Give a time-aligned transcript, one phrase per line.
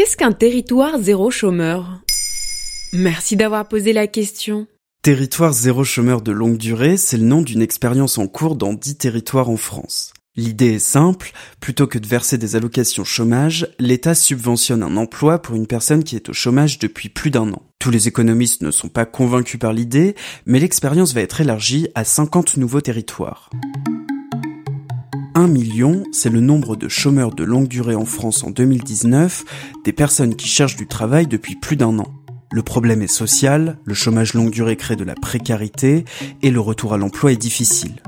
[0.00, 2.00] Qu'est-ce qu'un territoire zéro chômeur?
[2.94, 4.66] Merci d'avoir posé la question.
[5.02, 8.96] Territoire zéro chômeur de longue durée, c'est le nom d'une expérience en cours dans 10
[8.96, 10.14] territoires en France.
[10.36, 15.54] L'idée est simple, plutôt que de verser des allocations chômage, l'État subventionne un emploi pour
[15.54, 17.62] une personne qui est au chômage depuis plus d'un an.
[17.78, 20.14] Tous les économistes ne sont pas convaincus par l'idée,
[20.46, 23.50] mais l'expérience va être élargie à 50 nouveaux territoires.
[25.40, 29.44] 1 million, c'est le nombre de chômeurs de longue durée en France en 2019,
[29.84, 32.12] des personnes qui cherchent du travail depuis plus d'un an.
[32.52, 36.04] Le problème est social, le chômage longue durée crée de la précarité
[36.42, 38.00] et le retour à l'emploi est difficile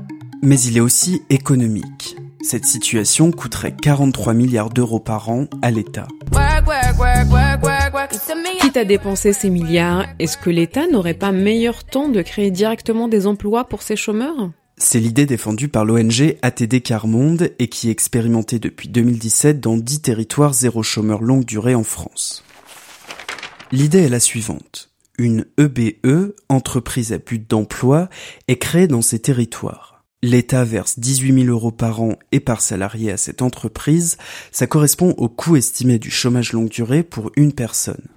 [0.43, 2.17] mais il est aussi économique.
[2.41, 6.07] Cette situation coûterait 43 milliards d'euros par an à l'État.
[8.59, 13.07] Quitte à dépenser ces milliards, est-ce que l'État n'aurait pas meilleur temps de créer directement
[13.07, 14.51] des emplois pour ces chômeurs?
[14.77, 20.01] C'est l'idée défendue par l'ONG ATD Carmonde et qui est expérimentée depuis 2017 dans 10
[20.01, 22.43] territoires zéro chômeur longue durée en France.
[23.71, 24.91] L'idée est la suivante.
[25.17, 28.09] Une EBE, entreprise à but d'emploi,
[28.47, 30.03] est créée dans ces territoires.
[30.23, 34.17] L'État verse 18 000 euros par an et par salarié à cette entreprise,
[34.51, 38.07] ça correspond au coût estimé du chômage longue durée pour une personne.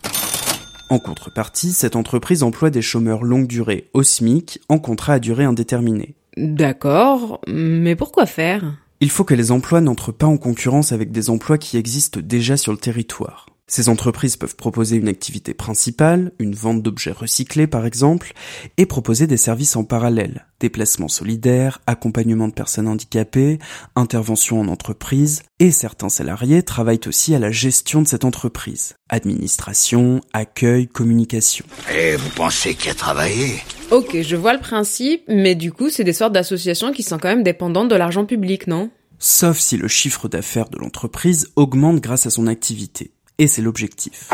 [0.88, 5.44] En contrepartie, cette entreprise emploie des chômeurs longue durée au SMIC en contrat à durée
[5.44, 6.14] indéterminée.
[6.36, 8.76] D'accord, mais pourquoi faire?
[9.00, 12.56] Il faut que les emplois n'entrent pas en concurrence avec des emplois qui existent déjà
[12.56, 13.46] sur le territoire.
[13.68, 18.32] Ces entreprises peuvent proposer une activité principale, une vente d'objets recyclés par exemple,
[18.76, 23.58] et proposer des services en parallèle, déplacements solidaires, accompagnement de personnes handicapées,
[23.96, 30.20] intervention en entreprise, et certains salariés travaillent aussi à la gestion de cette entreprise, administration,
[30.32, 31.66] accueil, communication.
[31.92, 33.56] Et vous pensez qui a travaillé?
[33.90, 37.28] Ok, je vois le principe, mais du coup c'est des sortes d'associations qui sont quand
[37.28, 38.90] même dépendantes de l'argent public, non?
[39.18, 44.30] Sauf si le chiffre d'affaires de l'entreprise augmente grâce à son activité et c'est l'objectif.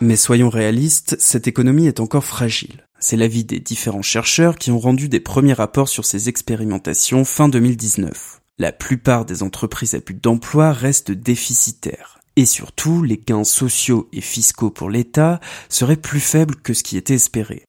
[0.00, 2.86] Mais soyons réalistes, cette économie est encore fragile.
[2.98, 7.48] C'est l'avis des différents chercheurs qui ont rendu des premiers rapports sur ces expérimentations fin
[7.48, 8.40] 2019.
[8.58, 12.20] La plupart des entreprises à but d'emploi restent déficitaires.
[12.36, 16.96] Et surtout, les gains sociaux et fiscaux pour l'État seraient plus faibles que ce qui
[16.96, 17.64] était espéré.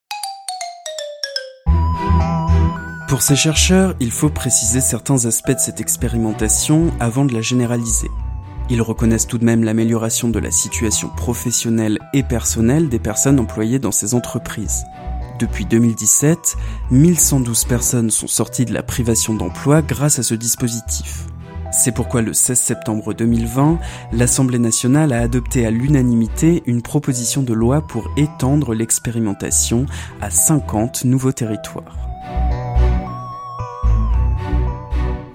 [3.09, 8.09] Pour ces chercheurs, il faut préciser certains aspects de cette expérimentation avant de la généraliser.
[8.73, 13.78] Ils reconnaissent tout de même l'amélioration de la situation professionnelle et personnelle des personnes employées
[13.78, 14.85] dans ces entreprises.
[15.38, 16.56] Depuis 2017,
[16.89, 21.28] 1112 personnes sont sorties de la privation d'emploi grâce à ce dispositif.
[21.72, 23.78] C'est pourquoi le 16 septembre 2020,
[24.11, 29.85] l'Assemblée nationale a adopté à l'unanimité une proposition de loi pour étendre l'expérimentation
[30.19, 32.00] à 50 nouveaux territoires.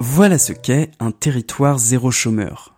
[0.00, 2.77] Voilà ce qu'est un territoire zéro chômeur.